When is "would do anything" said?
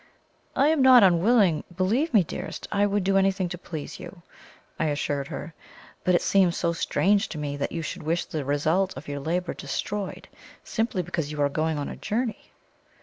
2.87-3.49